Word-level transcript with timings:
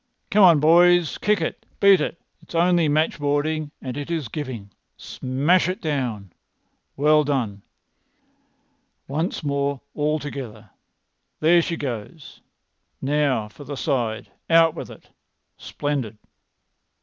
"Come 0.31 0.43
on, 0.43 0.59
boys! 0.59 1.19
Kick 1.19 1.41
it! 1.41 1.63
Beat 1.79 2.01
it! 2.01 2.19
It's 2.41 2.55
only 2.55 2.89
matchboarding, 2.89 3.69
and 3.83 3.95
it 3.95 4.09
is 4.09 4.29
giving. 4.29 4.71
Smash 4.97 5.69
it 5.69 5.79
down! 5.79 6.33
Well 6.97 7.23
done! 7.23 7.61
Once 9.07 9.43
more 9.43 9.79
all 9.93 10.17
together! 10.17 10.71
There 11.39 11.61
she 11.61 11.77
goes! 11.77 12.41
Now 12.99 13.47
for 13.47 13.63
the 13.63 13.77
side! 13.77 14.31
Out 14.49 14.73
with 14.73 14.89
it! 14.89 15.09
Splendid!" 15.59 16.17